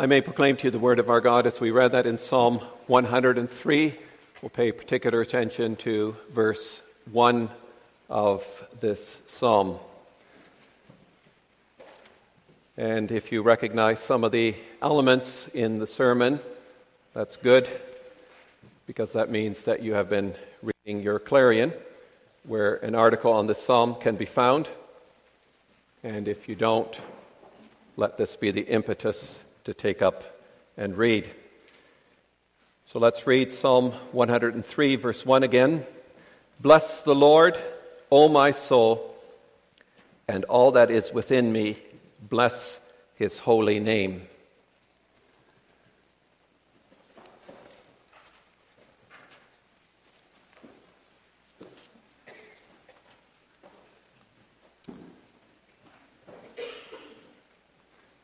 [0.00, 2.18] I may proclaim to you the word of our God as we read that in
[2.18, 3.98] Psalm 103.
[4.40, 7.50] We'll pay particular attention to verse 1
[8.08, 9.80] of this psalm.
[12.76, 16.38] And if you recognize some of the elements in the sermon,
[17.12, 17.68] that's good,
[18.86, 21.72] because that means that you have been reading your clarion,
[22.44, 24.68] where an article on this psalm can be found.
[26.04, 26.96] And if you don't,
[27.96, 30.24] let this be the impetus to take up
[30.78, 31.28] and read.
[32.86, 35.86] So let's read Psalm 103, verse 1 again.
[36.58, 37.58] Bless the Lord,
[38.10, 39.14] O my soul,
[40.26, 41.76] and all that is within me,
[42.18, 42.80] bless
[43.16, 44.26] his holy name.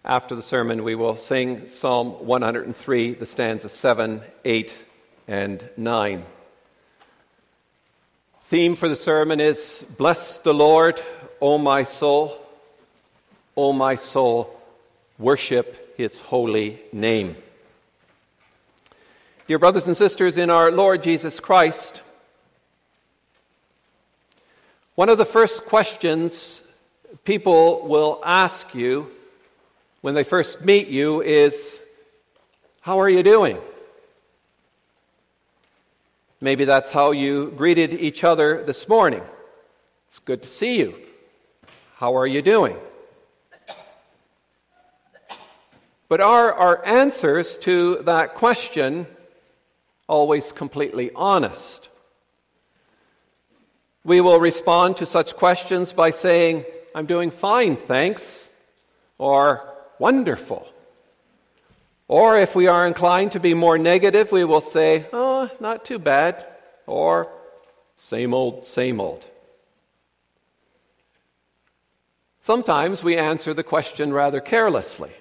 [0.06, 4.74] After the sermon, we will sing Psalm 103, the stanzas 7, 8,
[5.26, 6.24] and 9.
[8.42, 11.01] Theme for the sermon is Bless the Lord,
[11.40, 12.37] O my soul.
[13.56, 14.60] O my soul,
[15.18, 17.34] worship his holy name.
[19.46, 22.02] Dear brothers and sisters in our Lord Jesus Christ,
[24.96, 26.62] one of the first questions
[27.24, 29.10] people will ask you
[30.05, 31.80] when they first meet you is,
[32.83, 33.57] How are you doing?
[36.43, 39.23] Maybe that's how you greeted each other this morning.
[40.09, 40.95] It's good to see you.
[41.97, 42.77] How are you doing?
[46.10, 49.07] But are our answers to that question
[50.07, 51.88] always completely honest?
[54.05, 58.51] We will respond to such questions by saying, I'm doing fine, thanks,
[59.16, 60.66] or wonderful.
[62.09, 65.98] Or if we are inclined to be more negative, we will say, oh, not too
[65.98, 66.44] bad,
[66.86, 67.28] or
[67.97, 69.25] same old, same old.
[72.41, 75.12] Sometimes we answer the question rather carelessly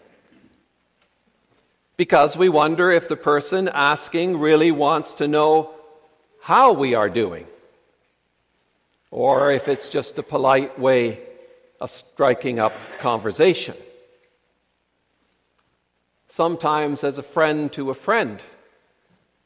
[1.96, 5.74] because we wonder if the person asking really wants to know
[6.42, 7.48] how we are doing,
[9.09, 11.22] or if it's just a polite way
[11.80, 13.75] of striking up conversation
[16.34, 18.42] sometimes as a friend to a friend.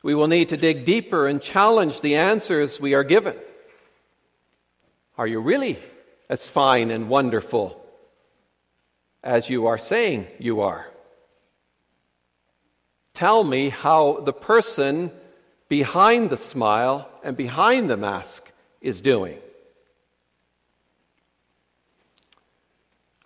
[0.03, 3.35] We will need to dig deeper and challenge the answers we are given.
[5.17, 5.77] Are you really
[6.29, 7.77] as fine and wonderful
[9.21, 10.89] as you are saying you are?
[13.13, 15.11] Tell me how the person
[15.67, 18.49] behind the smile and behind the mask
[18.79, 19.39] is doing.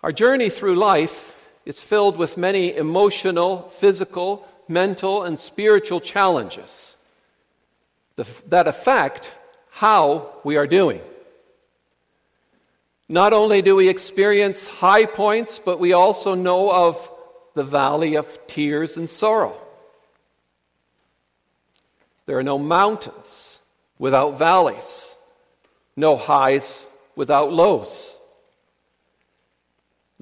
[0.02, 1.31] Our journey through life
[1.64, 6.96] it's filled with many emotional, physical, mental, and spiritual challenges
[8.48, 9.34] that affect
[9.70, 11.00] how we are doing.
[13.08, 17.10] Not only do we experience high points, but we also know of
[17.54, 19.56] the valley of tears and sorrow.
[22.26, 23.60] There are no mountains
[23.98, 25.16] without valleys,
[25.96, 28.16] no highs without lows.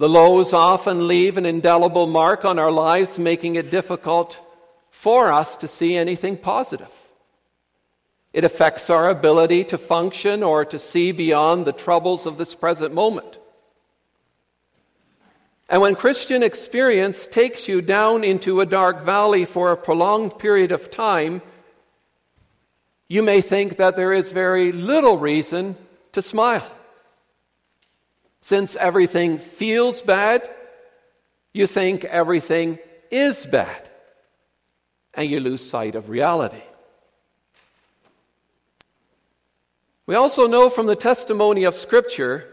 [0.01, 4.41] The lows often leave an indelible mark on our lives, making it difficult
[4.91, 6.91] for us to see anything positive.
[8.33, 12.95] It affects our ability to function or to see beyond the troubles of this present
[12.95, 13.39] moment.
[15.69, 20.73] And when Christian experience takes you down into a dark valley for a prolonged period
[20.73, 21.43] of time,
[23.07, 25.77] you may think that there is very little reason
[26.13, 26.80] to smile.
[28.41, 30.49] Since everything feels bad,
[31.53, 32.79] you think everything
[33.11, 33.89] is bad,
[35.15, 36.63] and you lose sight of reality.
[40.07, 42.47] We also know from the testimony of Scripture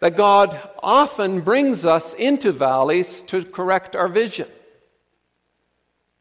[0.00, 4.48] that God often brings us into valleys to correct our vision.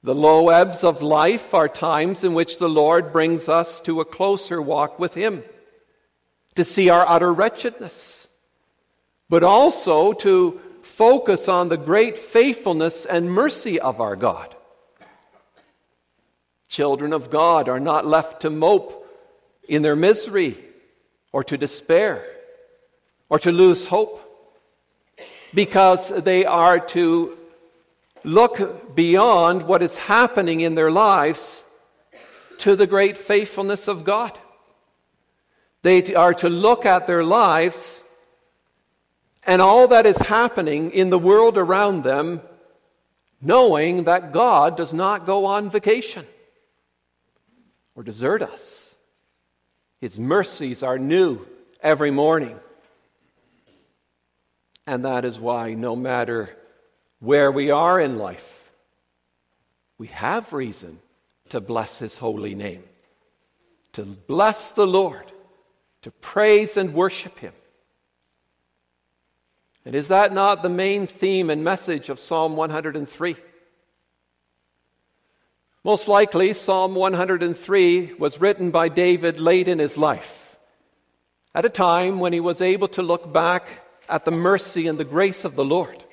[0.03, 4.05] The low ebbs of life are times in which the Lord brings us to a
[4.05, 5.43] closer walk with Him,
[6.55, 8.26] to see our utter wretchedness
[9.29, 14.55] but also to focus on the great faithfulness and mercy of our God.
[16.69, 19.05] Children of God are not left to mope
[19.67, 20.57] in their misery
[21.31, 22.25] or to despair
[23.29, 24.23] or to lose hope
[25.53, 27.37] because they are to
[28.23, 31.63] look beyond what is happening in their lives
[32.59, 34.37] to the great faithfulness of God.
[35.83, 38.03] They are to look at their lives
[39.47, 42.41] and all that is happening in the world around them
[43.41, 46.25] knowing that God does not go on vacation
[47.95, 48.97] or desert us.
[50.01, 51.45] His mercies are new
[51.81, 52.59] every morning.
[54.85, 56.55] And that is why, no matter
[57.19, 58.71] where we are in life,
[59.97, 60.99] we have reason
[61.49, 62.83] to bless His holy name,
[63.93, 65.31] to bless the Lord,
[66.03, 67.53] to praise and worship Him.
[69.87, 73.37] And is that not the main theme and message of Psalm 103?
[75.85, 80.59] Most likely, Psalm 103 was written by David late in his life,
[81.55, 83.65] at a time when he was able to look back
[84.09, 86.03] at the mercy and the grace of the Lord.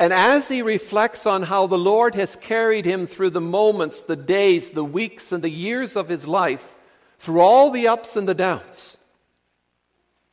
[0.00, 4.16] And as he reflects on how the Lord has carried him through the moments, the
[4.16, 6.78] days, the weeks, and the years of his life,
[7.18, 8.97] through all the ups and the downs,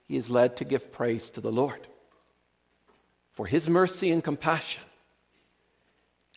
[0.07, 1.88] he is led to give praise to the Lord
[3.34, 4.84] for his mercy and compassion.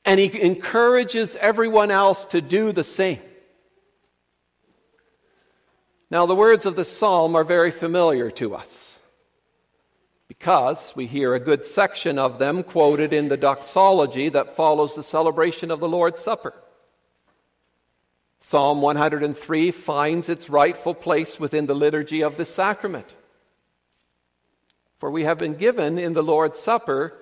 [0.05, 3.21] And he encourages everyone else to do the same.
[6.11, 9.01] Now, the words of the psalm are very familiar to us
[10.27, 15.03] because we hear a good section of them quoted in the doxology that follows the
[15.03, 16.55] celebration of the Lord's Supper.
[18.41, 23.15] Psalm 103 finds its rightful place within the liturgy of the sacrament.
[24.99, 27.15] For we have been given in the Lord's Supper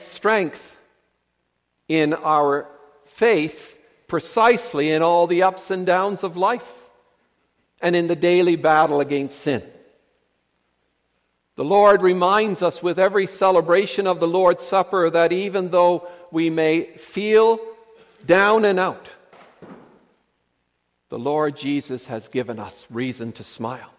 [0.00, 0.78] strength
[1.88, 2.68] in our
[3.06, 6.90] faith precisely in all the ups and downs of life
[7.80, 9.62] and in the daily battle against sin.
[11.56, 16.50] The Lord reminds us with every celebration of the Lord's Supper that even though we
[16.50, 17.58] may feel
[18.24, 19.06] down and out,
[21.08, 23.90] the Lord Jesus has given us reason to smile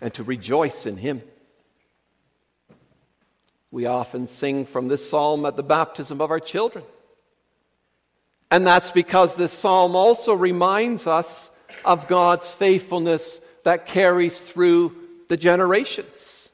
[0.00, 1.22] and to rejoice in Him.
[3.74, 6.84] We often sing from this psalm at the baptism of our children.
[8.48, 11.50] And that's because this psalm also reminds us
[11.84, 14.94] of God's faithfulness that carries through
[15.28, 16.50] the generations.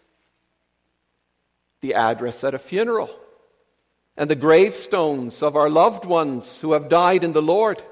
[1.82, 3.10] The address at a funeral
[4.16, 7.82] and the gravestones of our loved ones who have died in the Lord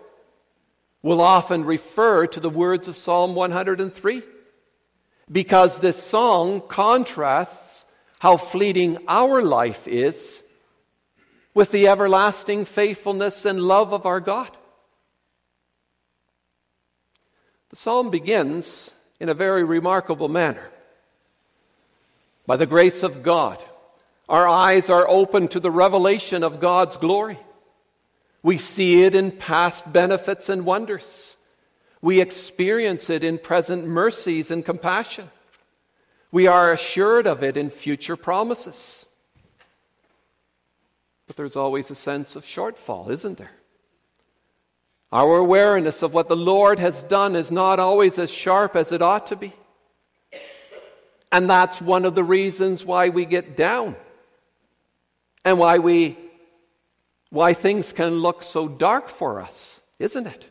[1.03, 4.23] will often refer to the words of Psalm 103
[5.31, 7.78] because this song contrasts
[8.19, 10.43] how fleeting our life is
[11.55, 14.51] with the everlasting faithfulness and love of our God.
[17.71, 20.69] The psalm begins in a very remarkable manner.
[22.47, 23.63] By the grace of God,
[24.29, 27.39] our eyes are open to the revelation of God's glory.
[28.43, 31.37] We see it in past benefits and wonders.
[32.01, 35.31] We experience it in present mercies and compassion.
[36.31, 39.07] We are assured of it in future promises.
[41.27, 43.53] But there's always a sense of shortfall, isn't there?
[45.11, 49.01] Our awareness of what the Lord has done is not always as sharp as it
[49.01, 49.53] ought to be.
[51.33, 53.97] And that's one of the reasons why we get down
[55.45, 56.19] and why we
[57.31, 60.49] why things can look so dark for us, isn't it?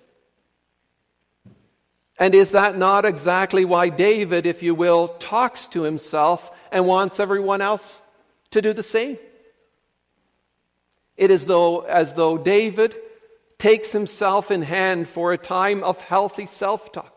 [2.20, 7.20] And is that not exactly why David, if you will, talks to himself and wants
[7.20, 8.02] everyone else
[8.52, 9.18] to do the same?
[11.16, 12.96] It is though, as though David
[13.60, 17.14] takes himself in hand for a time of healthy self talk.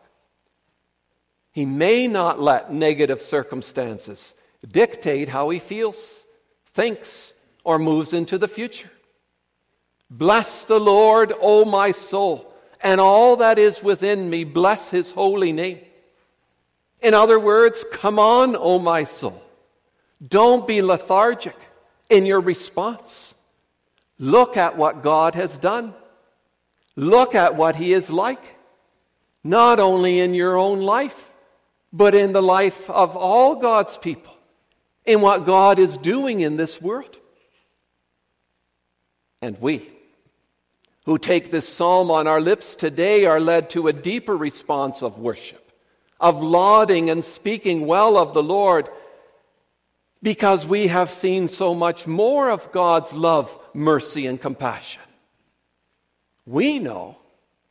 [1.53, 4.35] He may not let negative circumstances
[4.67, 6.25] dictate how he feels,
[6.67, 8.91] thinks, or moves into the future.
[10.11, 15.53] Bless the Lord, O my soul, and all that is within me, bless his holy
[15.53, 15.81] name.
[17.03, 19.43] In other words, come on, O my soul.
[20.27, 21.57] Don't be lethargic
[22.11, 23.35] in your response.
[24.19, 25.95] Look at what God has done.
[26.97, 28.43] Look at what He is like,
[29.43, 31.33] not only in your own life,
[31.93, 34.37] but in the life of all God's people,
[35.07, 37.17] in what God is doing in this world.
[39.41, 39.89] And we,
[41.07, 45.19] who take this psalm on our lips today, are led to a deeper response of
[45.19, 45.73] worship,
[46.21, 48.89] of lauding and speaking well of the Lord
[50.23, 55.03] because we have seen so much more of God's love, mercy, and compassion.
[56.45, 57.17] We know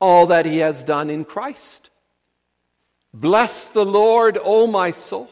[0.02, 1.90] all that He has done in Christ.
[3.14, 5.30] Bless the Lord, O my soul.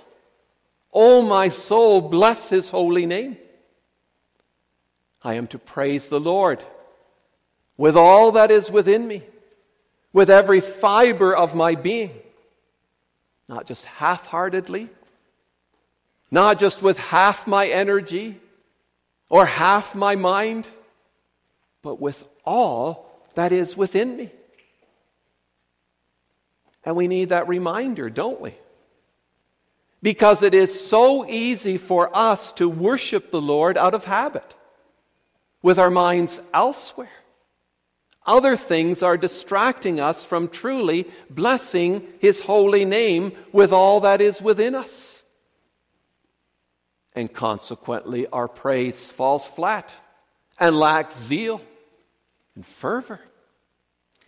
[0.94, 3.38] O my soul, bless His holy name.
[5.24, 6.64] I am to praise the Lord
[7.78, 9.24] with all that is within me,
[10.12, 12.12] with every fiber of my being,
[13.48, 14.90] not just half heartedly
[16.32, 18.40] not just with half my energy
[19.30, 20.68] or half my mind,
[21.82, 24.32] but with all that is within me.
[26.84, 28.56] And we need that reminder, don't we?
[30.02, 34.54] Because it is so easy for us to worship the Lord out of habit,
[35.62, 37.10] with our minds elsewhere.
[38.28, 44.42] Other things are distracting us from truly blessing His holy name with all that is
[44.42, 45.24] within us.
[47.14, 49.90] And consequently, our praise falls flat
[50.60, 51.62] and lacks zeal
[52.56, 53.22] and fervor.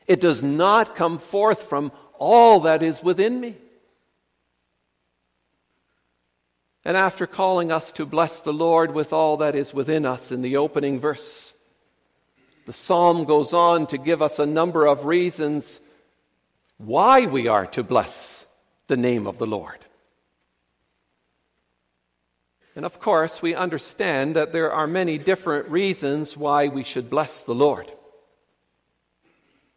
[0.08, 3.56] It does not come forth from all that is within me.
[6.86, 10.42] And after calling us to bless the Lord with all that is within us in
[10.42, 11.54] the opening verse,
[12.70, 15.82] the psalm goes on to give us a number of reasons
[16.78, 18.46] why we are to bless
[18.86, 19.80] the name of the Lord.
[22.76, 27.42] And of course, we understand that there are many different reasons why we should bless
[27.42, 27.92] the Lord.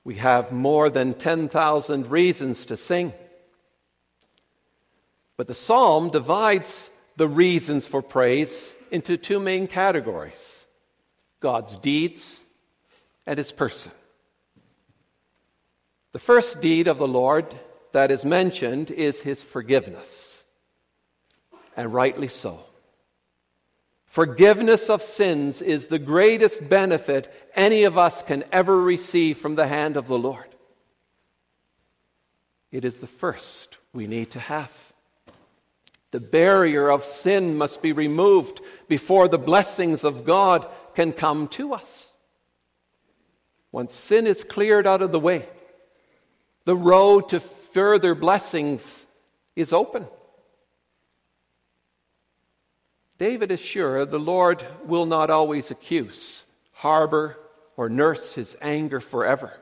[0.04, 3.14] We have more than 10,000 reasons to sing.
[5.38, 10.66] But the psalm divides the reasons for praise into two main categories
[11.40, 12.41] God's deeds
[13.26, 13.92] and his person.
[16.12, 17.54] The first deed of the Lord
[17.92, 20.44] that is mentioned is his forgiveness,
[21.76, 22.60] and rightly so.
[24.06, 29.66] Forgiveness of sins is the greatest benefit any of us can ever receive from the
[29.66, 30.44] hand of the Lord.
[32.70, 34.92] It is the first we need to have.
[36.10, 41.72] The barrier of sin must be removed before the blessings of God can come to
[41.72, 42.11] us.
[43.72, 45.48] Once sin is cleared out of the way,
[46.64, 49.06] the road to further blessings
[49.56, 50.06] is open.
[53.18, 57.38] David is sure the Lord will not always accuse, harbor,
[57.76, 59.52] or nurse his anger forever.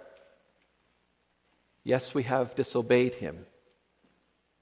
[1.84, 3.46] Yes, we have disobeyed him.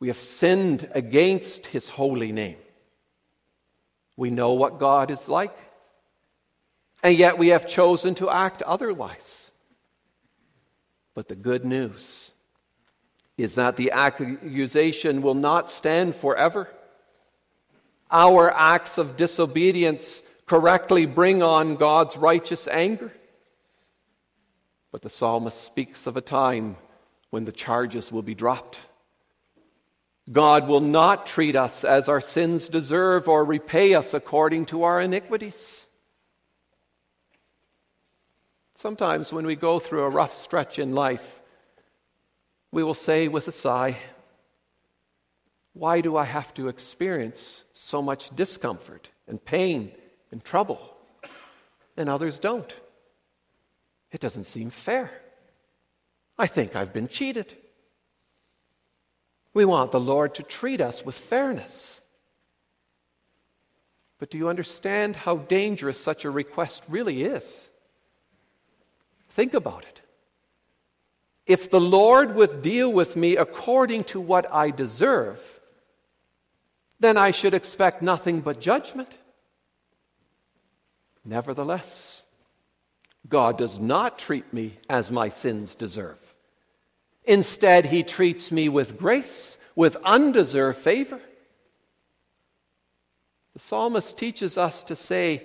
[0.00, 2.56] We have sinned against his holy name.
[4.16, 5.56] We know what God is like,
[7.02, 9.50] and yet we have chosen to act otherwise.
[11.14, 12.32] But the good news
[13.36, 16.68] is that the accusation will not stand forever
[18.10, 23.12] our acts of disobedience correctly bring on God's righteous anger.
[24.90, 26.76] But the psalmist speaks of a time
[27.30, 28.78] when the charges will be dropped.
[30.30, 35.00] God will not treat us as our sins deserve or repay us according to our
[35.00, 35.88] iniquities.
[38.78, 41.42] Sometimes when we go through a rough stretch in life,
[42.70, 43.97] we will say with a sigh,
[45.73, 49.90] why do I have to experience so much discomfort and pain
[50.30, 50.78] and trouble?
[51.97, 52.73] And others don't.
[54.12, 55.11] It doesn't seem fair.
[56.38, 57.52] I think I've been cheated.
[59.54, 62.00] We want the Lord to treat us with fairness.
[64.20, 67.67] But do you understand how dangerous such a request really is?
[69.38, 70.00] Think about it.
[71.47, 75.61] If the Lord would deal with me according to what I deserve,
[76.99, 79.09] then I should expect nothing but judgment.
[81.25, 82.25] Nevertheless,
[83.28, 86.18] God does not treat me as my sins deserve.
[87.23, 91.21] Instead, He treats me with grace, with undeserved favor.
[93.52, 95.45] The psalmist teaches us to say,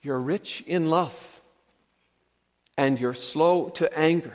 [0.00, 1.29] You're rich in love,
[2.80, 4.32] and you're slow to anger.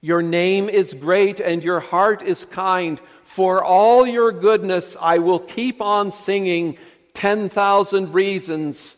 [0.00, 2.98] Your name is great, and your heart is kind.
[3.24, 6.78] For all your goodness, I will keep on singing
[7.12, 8.96] 10,000 reasons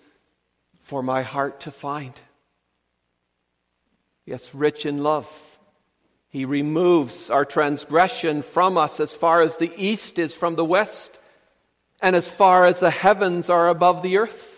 [0.80, 2.12] for my heart to find.
[4.24, 5.28] Yes, rich in love.
[6.28, 11.18] He removes our transgression from us as far as the east is from the west,
[12.00, 14.53] and as far as the heavens are above the earth.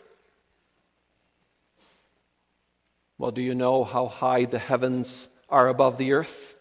[3.18, 6.54] Well, do you know how high the heavens are above the earth?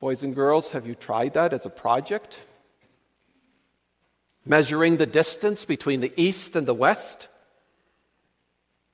[0.00, 2.38] Boys and girls, have you tried that as a project?
[4.46, 7.26] Measuring the distance between the east and the west?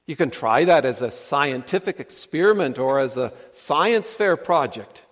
[0.06, 5.02] You can try that as a scientific experiment or as a science fair project.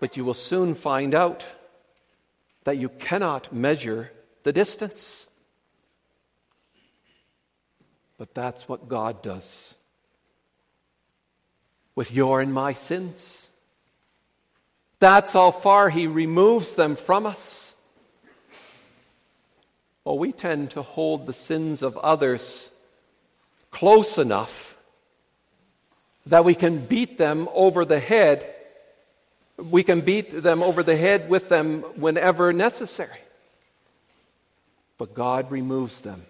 [0.00, 1.44] But you will soon find out
[2.64, 4.10] that you cannot measure
[4.42, 5.26] the distance.
[8.18, 9.76] But that's what God does
[11.94, 13.48] with your and my sins.
[15.00, 17.74] That's how far He removes them from us.
[20.04, 22.70] Well, we tend to hold the sins of others
[23.70, 24.76] close enough
[26.26, 28.48] that we can beat them over the head.
[29.56, 33.18] We can beat them over the head with them whenever necessary.
[34.98, 36.24] But God removes them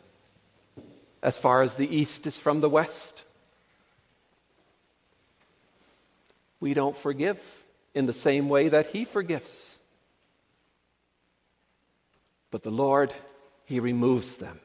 [1.25, 3.23] as far as the east is from the west.
[6.61, 7.41] We don't forgive
[7.95, 9.79] in the same way that He forgives.
[12.51, 13.13] But the Lord,
[13.65, 14.61] He removes them.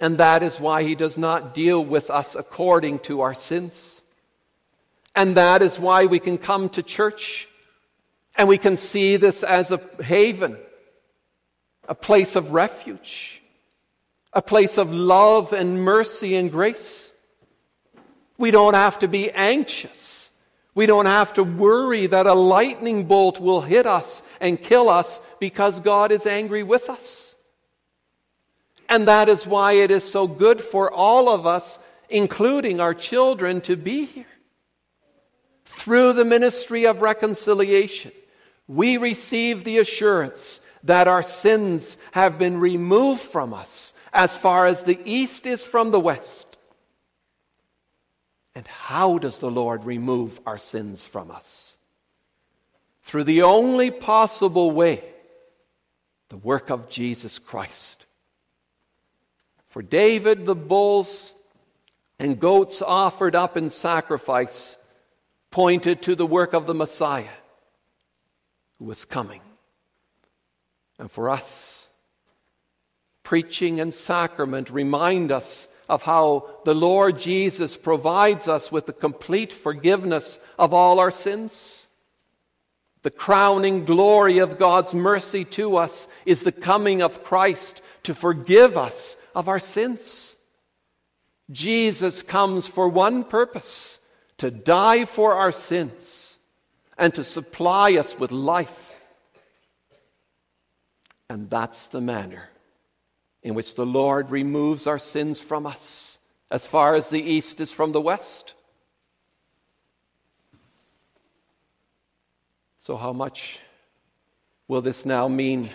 [0.00, 4.02] And that is why He does not deal with us according to our sins.
[5.14, 7.48] And that is why we can come to church
[8.36, 10.58] and we can see this as a haven,
[11.88, 13.40] a place of refuge,
[14.34, 17.12] a place of love and mercy and grace.
[18.36, 20.30] We don't have to be anxious.
[20.74, 25.20] We don't have to worry that a lightning bolt will hit us and kill us
[25.38, 27.36] because God is angry with us.
[28.88, 31.78] And that is why it is so good for all of us,
[32.10, 34.26] including our children, to be here.
[35.64, 38.12] Through the ministry of reconciliation,
[38.66, 44.84] we receive the assurance that our sins have been removed from us as far as
[44.84, 46.56] the east is from the west.
[48.54, 51.76] And how does the Lord remove our sins from us?
[53.02, 55.02] Through the only possible way
[56.28, 58.04] the work of Jesus Christ.
[59.68, 61.34] For David, the bulls
[62.18, 64.76] and goats offered up in sacrifice
[65.50, 67.26] pointed to the work of the Messiah
[68.78, 69.40] who was coming.
[70.98, 71.73] And for us,
[73.24, 79.52] preaching and sacrament remind us of how the Lord Jesus provides us with the complete
[79.52, 81.88] forgiveness of all our sins.
[83.02, 88.78] The crowning glory of God's mercy to us is the coming of Christ to forgive
[88.78, 90.36] us of our sins.
[91.50, 94.00] Jesus comes for one purpose
[94.38, 96.38] to die for our sins
[96.96, 98.98] and to supply us with life.
[101.28, 102.48] And that's the manner
[103.44, 106.18] in which the Lord removes our sins from us
[106.50, 108.54] as far as the east is from the west.
[112.78, 113.60] So, how much
[114.66, 115.68] will this now mean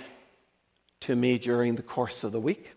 [1.01, 2.73] to me during the course of the week?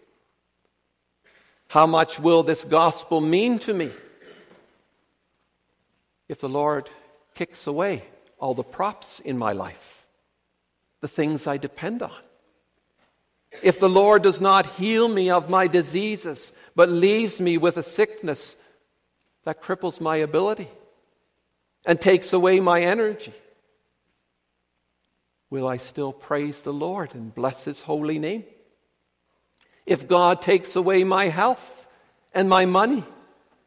[1.69, 3.91] How much will this gospel mean to me
[6.29, 6.91] if the Lord
[7.35, 8.05] kicks away
[8.39, 10.07] all the props in my life,
[11.01, 12.13] the things I depend on?
[13.61, 17.83] If the Lord does not heal me of my diseases, but leaves me with a
[17.83, 18.57] sickness
[19.45, 20.69] that cripples my ability
[21.85, 23.35] and takes away my energy,
[25.51, 28.45] will I still praise the Lord and bless His holy name?
[29.85, 31.87] If God takes away my health
[32.33, 33.05] and my money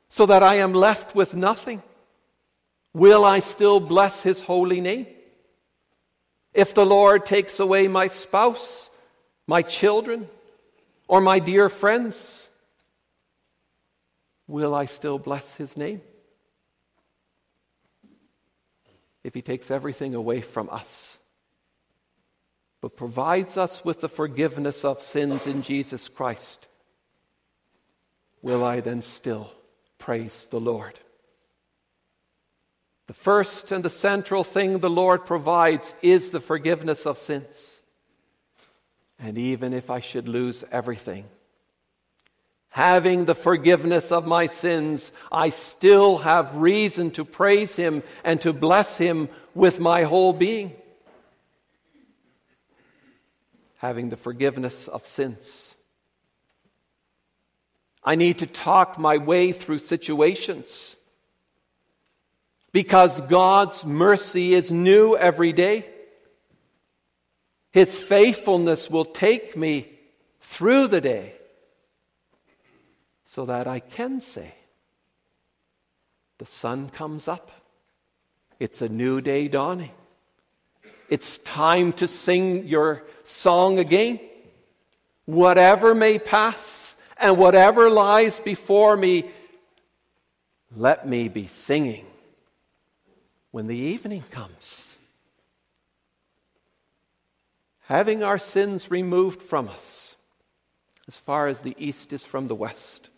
[0.09, 1.83] so that I am left with nothing,
[2.93, 5.07] will I still bless His holy name?
[6.53, 8.89] If the Lord takes away my spouse,
[9.47, 10.27] my children,
[11.07, 12.49] or my dear friends,
[14.47, 16.01] will I still bless His name?
[19.23, 21.19] If He takes everything away from us,
[22.81, 26.67] but provides us with the forgiveness of sins in Jesus Christ,
[28.41, 29.51] will I then still
[29.97, 30.99] praise the Lord?
[33.07, 37.74] The first and the central thing the Lord provides is the forgiveness of sins.
[39.19, 41.25] And even if I should lose everything,
[42.69, 48.53] having the forgiveness of my sins, I still have reason to praise Him and to
[48.53, 50.73] bless Him with my whole being
[53.85, 55.75] having the forgiveness of sins.
[58.03, 60.97] I need to talk my way through situations
[62.71, 65.87] because God's mercy is new every day.
[67.75, 69.89] His faithfulness will take me
[70.39, 71.33] through the day
[73.25, 74.53] so that I can say,
[76.37, 77.51] The sun comes up.
[78.61, 79.91] It's a new day dawning.
[81.09, 84.21] It's time to sing your song again.
[85.25, 89.25] Whatever may pass and whatever lies before me,
[90.73, 92.05] let me be singing
[93.51, 94.84] when the evening comes.
[97.87, 100.15] Having our sins removed from us,
[101.07, 103.09] as far as the east is from the west,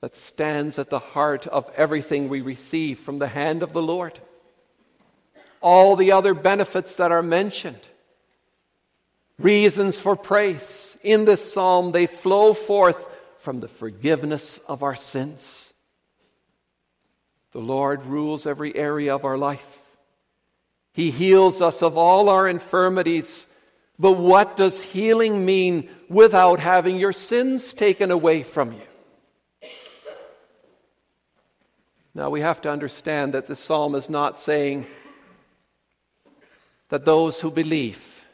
[0.00, 4.18] that stands at the heart of everything we receive from the hand of the Lord
[5.60, 7.80] all the other benefits that are mentioned
[9.38, 10.98] reasons for praise.
[11.02, 15.72] In this psalm, they flow forth from the forgiveness of our sins.
[17.52, 19.79] The Lord rules every area of our life.
[20.92, 23.46] He heals us of all our infirmities.
[23.98, 29.68] But what does healing mean without having your sins taken away from you?
[32.14, 34.86] Now we have to understand that the psalm is not saying
[36.88, 38.24] that those who believe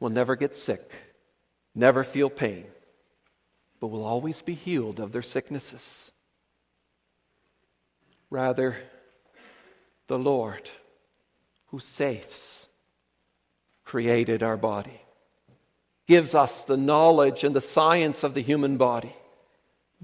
[0.00, 0.90] will never get sick,
[1.74, 2.66] never feel pain,
[3.80, 6.12] but will always be healed of their sicknesses.
[8.30, 8.76] Rather,
[10.08, 10.68] the Lord
[11.74, 12.68] who saves
[13.84, 15.00] created our body,
[16.06, 19.12] gives us the knowledge and the science of the human body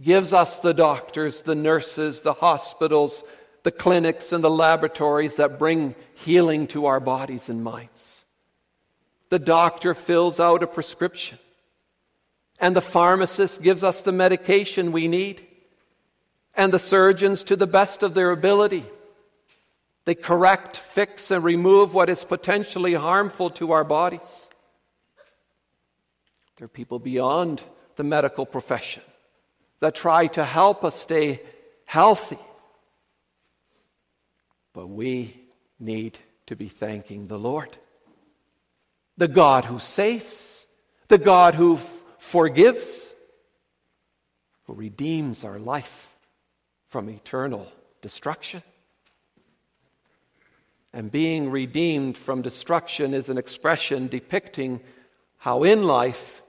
[0.03, 3.23] gives us the doctors, the nurses, the hospitals,
[3.63, 8.25] the clinics, and the laboratories that bring healing to our bodies and minds.
[9.29, 11.39] The doctor fills out a prescription,
[12.59, 15.47] and the pharmacist gives us the medication we need,
[16.57, 18.85] and the surgeons, to the best of their ability,
[20.05, 24.49] they correct, fix, and remove what is potentially harmful to our bodies.
[26.57, 27.63] There are people beyond
[27.97, 29.03] the medical profession
[29.81, 31.43] that try to help us stay
[31.85, 32.39] healthy.
[34.73, 35.41] But we
[35.79, 37.77] need to be thanking the Lord,
[39.17, 40.67] the God who saves,
[41.09, 43.15] the God who f- forgives,
[44.65, 46.17] who redeems our life
[46.89, 47.71] from eternal
[48.03, 48.63] destruction.
[50.93, 54.81] And being redeemed from destruction is an expression depicting
[55.39, 56.43] how in life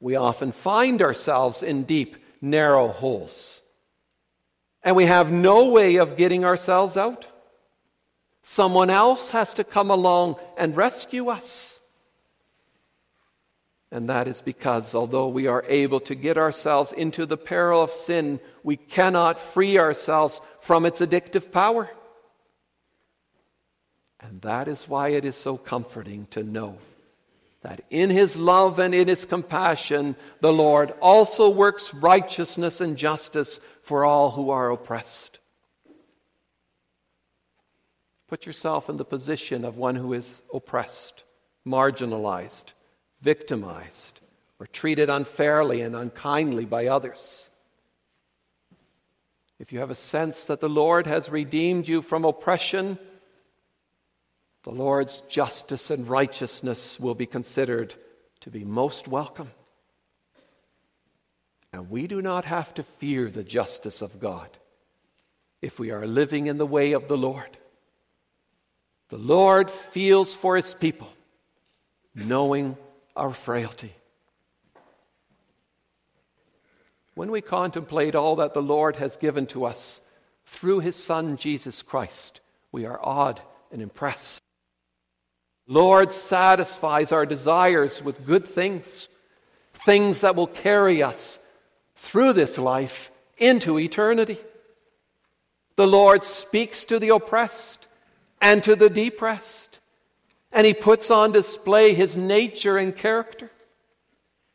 [0.00, 3.62] we often find ourselves in deep, narrow holes.
[4.82, 7.26] And we have no way of getting ourselves out.
[8.42, 11.80] Someone else has to come along and rescue us.
[13.90, 17.92] And that is because, although we are able to get ourselves into the peril of
[17.92, 21.88] sin, we cannot free ourselves from its addictive power.
[24.24, 26.78] And that is why it is so comforting to know
[27.60, 33.60] that in his love and in his compassion, the Lord also works righteousness and justice
[33.82, 35.40] for all who are oppressed.
[38.28, 41.22] Put yourself in the position of one who is oppressed,
[41.66, 42.72] marginalized,
[43.20, 44.20] victimized,
[44.58, 47.50] or treated unfairly and unkindly by others.
[49.58, 52.98] If you have a sense that the Lord has redeemed you from oppression,
[54.64, 57.94] the Lord's justice and righteousness will be considered
[58.40, 59.50] to be most welcome.
[61.72, 64.48] And we do not have to fear the justice of God
[65.60, 67.58] if we are living in the way of the Lord.
[69.10, 71.12] The Lord feels for his people,
[72.14, 72.76] knowing
[73.14, 73.92] our frailty.
[77.14, 80.00] When we contemplate all that the Lord has given to us
[80.46, 82.40] through his Son, Jesus Christ,
[82.72, 84.40] we are awed and impressed.
[85.66, 89.08] Lord satisfies our desires with good things,
[89.72, 91.40] things that will carry us
[91.96, 94.38] through this life into eternity.
[95.76, 97.86] The Lord speaks to the oppressed
[98.40, 99.78] and to the depressed,
[100.52, 103.50] and He puts on display His nature and character.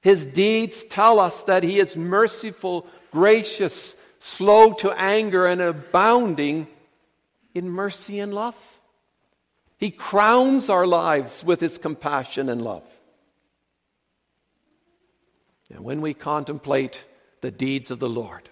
[0.01, 6.67] His deeds tell us that He is merciful, gracious, slow to anger, and abounding
[7.55, 8.78] in mercy and love.
[9.79, 12.83] He crowns our lives with His compassion and love.
[15.71, 17.01] And when we contemplate
[17.39, 18.49] the deeds of the Lord,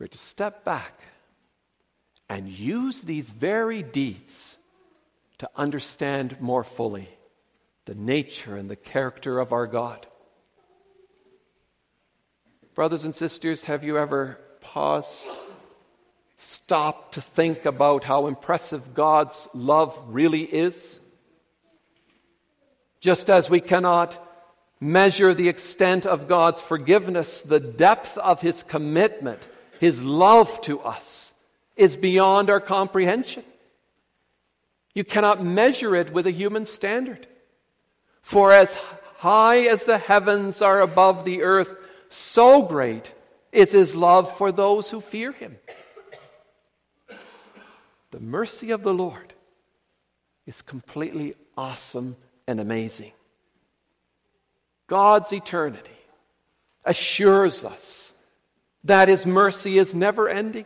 [0.00, 1.00] we're to step back
[2.28, 4.58] and use these very deeds
[5.38, 7.08] to understand more fully
[7.84, 10.06] the nature and the character of our God.
[12.74, 15.26] Brothers and sisters, have you ever paused?
[16.38, 20.98] Stop to think about how impressive God's love really is?
[23.00, 24.24] Just as we cannot
[24.80, 29.46] measure the extent of God's forgiveness, the depth of His commitment,
[29.80, 31.34] His love to us,
[31.76, 33.44] is beyond our comprehension.
[34.94, 37.26] You cannot measure it with a human standard.
[38.22, 38.76] For as
[39.18, 41.76] high as the heavens are above the earth,
[42.08, 43.12] so great
[43.52, 45.56] is His love for those who fear Him.
[48.10, 49.34] The mercy of the Lord
[50.46, 52.16] is completely awesome
[52.46, 53.12] and amazing.
[54.86, 55.90] God's eternity
[56.84, 58.14] assures us
[58.84, 60.64] that His mercy is never ending,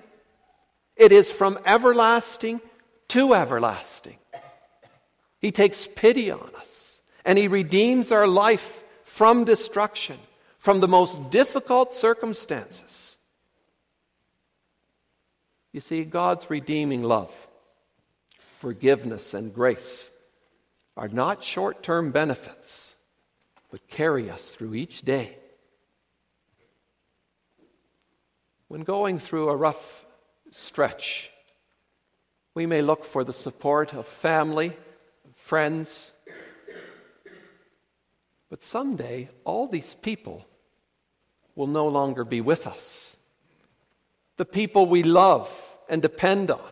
[0.94, 2.61] it is from everlasting
[3.09, 4.18] to everlasting.
[5.40, 10.18] He takes pity on us, and He redeems our life from destruction,
[10.59, 13.12] from the most difficult circumstances.
[15.73, 17.49] You see, God's redeeming love,
[18.59, 20.11] forgiveness, and grace
[20.97, 22.97] are not short term benefits,
[23.71, 25.37] but carry us through each day.
[28.69, 30.05] When going through a rough
[30.51, 31.31] stretch,
[32.55, 34.77] we may look for the support of family,
[35.37, 36.13] friends.
[38.51, 40.45] But someday, all these people
[41.55, 43.17] will no longer be with us.
[44.42, 45.48] The people we love
[45.88, 46.68] and depend on,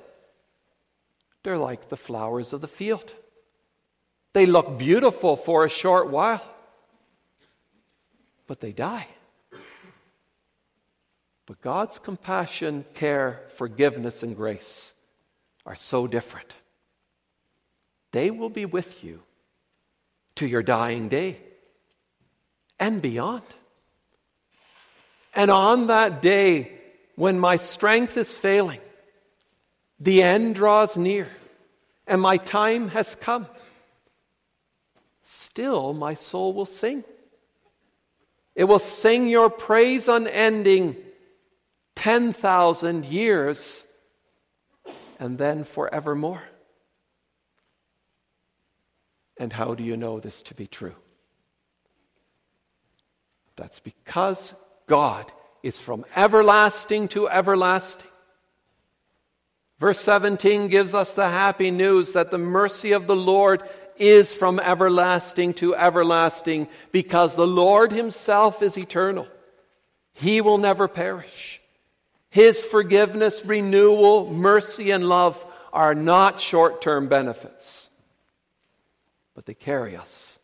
[1.44, 3.14] they're like the flowers of the field.
[4.32, 6.42] They look beautiful for a short while,
[8.48, 9.06] but they die.
[11.46, 14.92] But God's compassion, care, forgiveness, and grace
[15.64, 16.52] are so different.
[18.10, 19.22] They will be with you
[20.34, 21.36] to your dying day
[22.80, 23.44] and beyond.
[25.36, 26.78] And on that day,
[27.20, 28.80] when my strength is failing,
[29.98, 31.28] the end draws near,
[32.06, 33.46] and my time has come,
[35.22, 37.04] still my soul will sing.
[38.54, 40.96] It will sing your praise unending
[41.94, 43.84] 10,000 years
[45.18, 46.42] and then forevermore.
[49.36, 50.96] And how do you know this to be true?
[53.56, 54.54] That's because
[54.86, 55.30] God
[55.62, 58.10] is from everlasting to everlasting.
[59.78, 63.62] Verse 17 gives us the happy news that the mercy of the Lord
[63.96, 69.26] is from everlasting to everlasting because the Lord Himself is eternal.
[70.14, 71.60] He will never perish.
[72.30, 77.90] His forgiveness, renewal, mercy, and love are not short term benefits,
[79.34, 80.38] but they carry us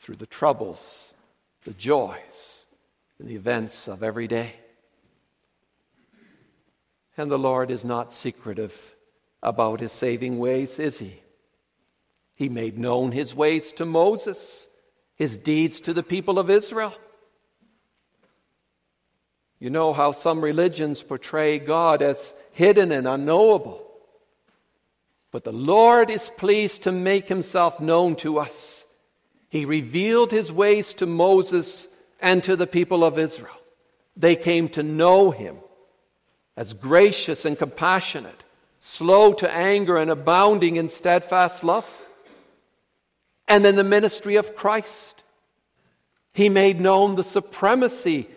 [0.00, 1.14] through the troubles,
[1.64, 2.51] the joys,
[3.22, 4.52] and the events of every day.
[7.16, 8.96] And the Lord is not secretive
[9.40, 11.22] about his saving ways, is he?
[12.36, 14.66] He made known his ways to Moses,
[15.14, 16.92] his deeds to the people of Israel.
[19.60, 23.86] You know how some religions portray God as hidden and unknowable.
[25.30, 28.84] But the Lord is pleased to make himself known to us.
[29.48, 31.86] He revealed his ways to Moses
[32.22, 33.60] and to the people of Israel.
[34.16, 35.56] They came to know him
[36.56, 38.44] as gracious and compassionate,
[38.78, 41.88] slow to anger and abounding in steadfast love.
[43.48, 45.22] And in the ministry of Christ,
[46.32, 48.28] he made known the supremacy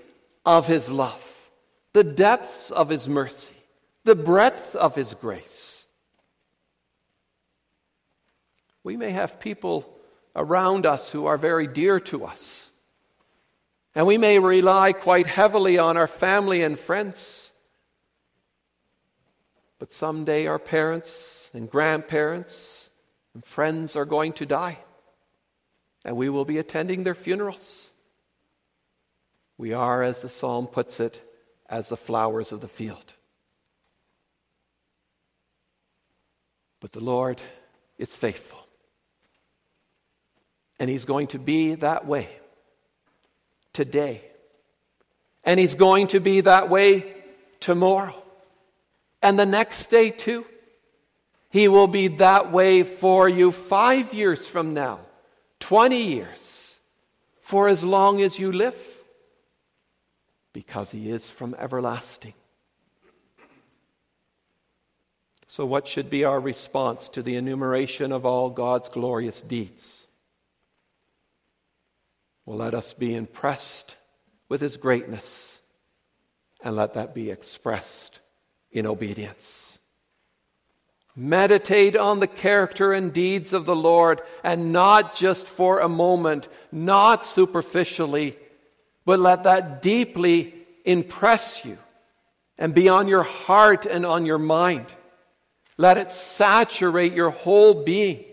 [0.45, 1.49] of his love,
[1.93, 3.53] the depths of his mercy,
[4.03, 5.87] the breadth of his grace.
[8.83, 9.89] We may have people
[10.35, 12.71] around us who are very dear to us,
[13.95, 17.53] and we may rely quite heavily on our family and friends.
[19.79, 22.89] But someday our parents and grandparents
[23.33, 24.79] and friends are going to die,
[26.03, 27.93] and we will be attending their funerals.
[29.57, 31.21] We are, as the psalm puts it,
[31.69, 33.13] as the flowers of the field.
[36.81, 37.41] But the Lord
[37.97, 38.59] is faithful.
[40.77, 42.29] And He's going to be that way
[43.75, 44.21] today.
[45.43, 47.13] And He's going to be that way
[47.59, 48.15] tomorrow.
[49.21, 50.45] And the next day, too.
[51.49, 54.99] He will be that way for you five years from now,
[55.61, 56.77] 20 years,
[57.39, 58.75] for as long as you live
[60.55, 62.33] because he is from everlasting.
[65.47, 70.04] So, what should be our response to the enumeration of all God's glorious deeds?
[72.45, 73.95] Well, let us be impressed
[74.49, 75.61] with his greatness
[76.63, 78.19] and let that be expressed
[78.71, 79.79] in obedience.
[81.15, 86.49] Meditate on the character and deeds of the Lord, and not just for a moment,
[86.73, 88.37] not superficially,
[89.05, 90.53] but let that deeply
[90.83, 91.77] impress you
[92.57, 94.85] and be on your heart and on your mind.
[95.77, 98.25] Let it saturate your whole being,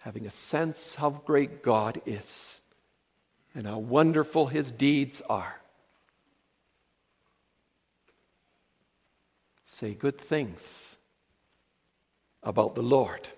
[0.00, 2.62] having a sense how great God is
[3.54, 5.60] and how wonderful his deeds are.
[9.64, 10.98] Say good things
[12.42, 13.28] about the Lord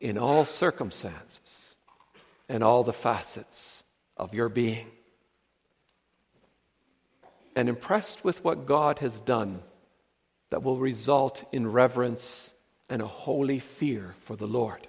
[0.00, 1.76] in all circumstances
[2.48, 3.84] and all the facets
[4.16, 4.86] of your being.
[7.54, 9.62] And impressed with what God has done
[10.48, 12.54] that will result in reverence
[12.88, 14.88] and a holy fear for the Lord.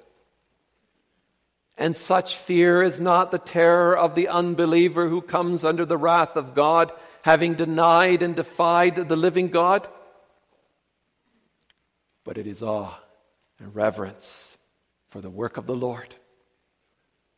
[1.77, 6.35] And such fear is not the terror of the unbeliever who comes under the wrath
[6.35, 6.91] of God,
[7.23, 9.87] having denied and defied the living God.
[12.23, 12.93] But it is awe
[13.59, 14.57] and reverence
[15.09, 16.13] for the work of the Lord.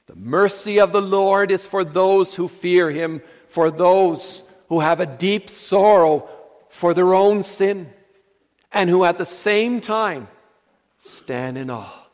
[0.08, 5.00] The mercy of the Lord is for those who fear him, for those who have
[5.00, 6.30] a deep sorrow
[6.70, 7.92] for their own sin,
[8.72, 10.28] and who at the same time
[10.98, 12.05] stand in awe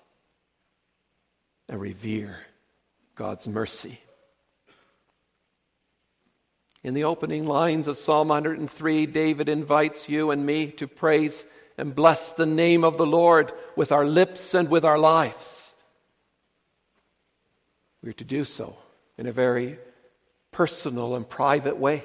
[1.72, 2.38] and revere
[3.16, 3.98] God's mercy.
[6.84, 11.46] In the opening lines of Psalm 103, David invites you and me to praise
[11.78, 15.74] and bless the name of the Lord with our lips and with our lives.
[18.04, 18.76] We're to do so
[19.18, 19.80] in a very
[20.52, 22.04] personal and private way.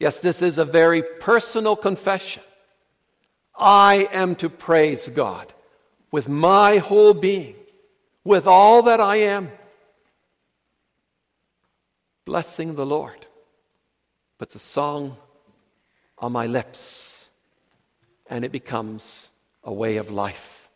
[0.00, 2.42] Yes, this is a very personal confession.
[3.56, 5.52] I am to praise God
[6.10, 7.54] with my whole being
[8.24, 9.50] with all that I am,
[12.24, 13.26] blessing the Lord.
[14.38, 15.16] But the song
[16.18, 17.30] on my lips,
[18.28, 19.30] and it becomes
[19.64, 20.70] a way of life.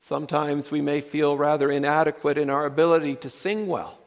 [0.00, 3.98] Sometimes we may feel rather inadequate in our ability to sing well.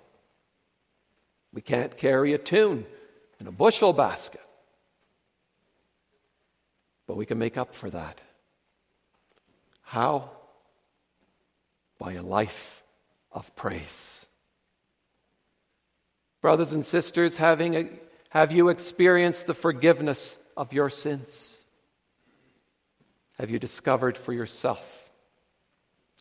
[1.53, 2.85] We can't carry a tune
[3.39, 4.41] in a bushel basket.
[7.05, 8.19] But we can make up for that.
[9.81, 10.31] How?
[11.97, 12.83] By a life
[13.31, 14.27] of praise.
[16.41, 17.89] Brothers and sisters, having a,
[18.29, 21.57] have you experienced the forgiveness of your sins?
[23.39, 25.09] Have you discovered for yourself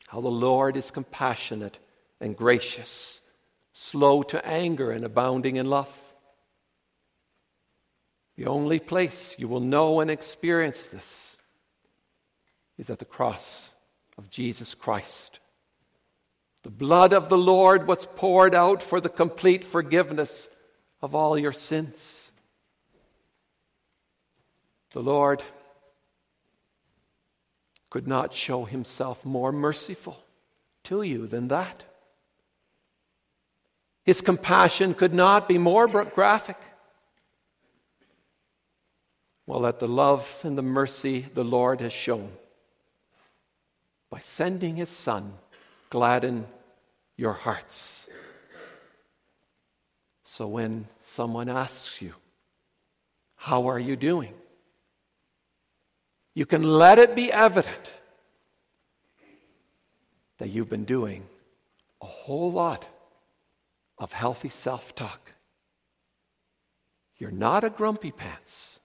[0.07, 1.79] how the Lord is compassionate
[2.21, 3.21] and gracious,
[3.73, 5.91] slow to anger and abounding in love?
[8.37, 11.37] The only place you will know and experience this
[12.79, 13.75] is at the cross
[14.17, 15.41] of Jesus Christ.
[16.63, 20.49] The blood of the Lord was poured out for the complete forgiveness
[21.01, 22.31] of all your sins.
[24.93, 25.43] The Lord
[27.91, 30.23] could not show himself more merciful
[30.85, 31.83] to you than that.
[34.05, 36.57] His compassion could not be more graphic.
[39.47, 42.31] Well, let the love and the mercy the Lord has shown
[44.11, 45.35] by sending his Son
[45.93, 46.47] gladden
[47.19, 48.09] your hearts.
[50.25, 52.15] So when someone asks you,
[53.37, 54.33] How are you doing?
[56.35, 57.93] you can let it be evident
[60.39, 61.27] that you've been doing
[62.01, 62.87] a whole lot
[63.99, 65.33] of healthy self talk.
[67.19, 68.81] You're not a grumpy pants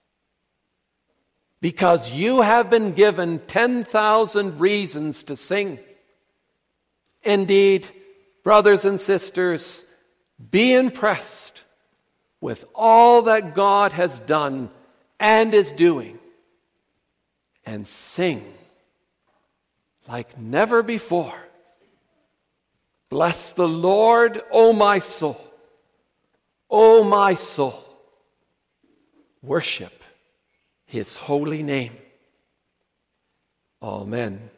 [1.62, 5.78] because you have been given 10,000 reasons to sing.
[7.22, 7.88] Indeed,
[8.42, 9.84] brothers and sisters,
[10.50, 11.62] be impressed
[12.40, 14.70] with all that God has done
[15.18, 16.18] and is doing,
[17.66, 18.54] and sing
[20.08, 21.34] like never before.
[23.10, 25.40] Bless the Lord, O my soul.
[26.70, 27.84] O my soul.
[29.42, 30.02] Worship
[30.86, 31.96] his holy name.
[33.82, 34.50] Amen.